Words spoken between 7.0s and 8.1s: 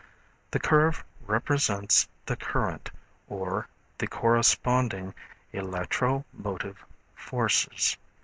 forces.